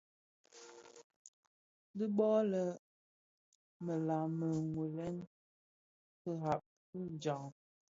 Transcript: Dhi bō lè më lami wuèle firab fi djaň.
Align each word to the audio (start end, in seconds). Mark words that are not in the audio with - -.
Dhi 1.97 2.05
bō 2.17 2.29
lè 2.51 2.63
më 3.85 3.93
lami 4.07 4.49
wuèle 4.73 5.07
firab 6.21 6.61
fi 6.87 6.99
djaň. 7.21 7.45